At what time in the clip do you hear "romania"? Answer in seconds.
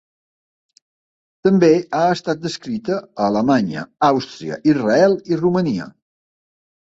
5.45-5.89